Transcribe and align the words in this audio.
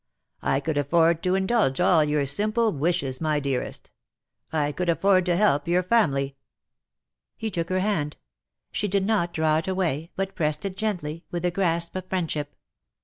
I 0.41 0.59
could 0.61 0.79
afford 0.79 1.21
to 1.21 1.35
indulge 1.35 1.79
all 1.79 2.03
your 2.03 2.25
simple 2.25 2.71
wishes, 2.71 3.21
my 3.21 3.39
dearest! 3.39 3.91
I 4.51 4.71
could 4.71 4.89
afford 4.89 5.27
to 5.27 5.35
help 5.35 5.67
your 5.67 5.83
family!" 5.83 6.37
He 7.37 7.51
took 7.51 7.69
her 7.69 7.81
hand. 7.81 8.17
She 8.71 8.87
did 8.87 9.05
not 9.05 9.31
draw 9.31 9.57
it 9.59 9.67
away, 9.67 10.09
but 10.15 10.33
pressed 10.33 10.63
his 10.63 10.75
gently, 10.75 11.23
with 11.29 11.43
the 11.43 11.51
grasp 11.51 11.95
of 11.95 12.07
friend 12.07 12.31
ship. 12.31 12.55